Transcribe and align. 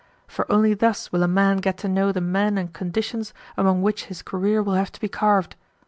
For 0.25 0.51
only 0.51 0.73
thus 0.73 1.11
will 1.11 1.21
a 1.21 1.27
man 1.27 1.57
get 1.57 1.77
to 1.77 1.87
know 1.87 2.11
the 2.11 2.21
men 2.21 2.57
and 2.57 2.73
conditions 2.73 3.35
among 3.55 3.83
which 3.83 4.05
his 4.05 4.23
career 4.23 4.63
will 4.63 4.73
have 4.73 4.91
to 4.93 4.99
be 4.99 5.07
carved. 5.07 5.55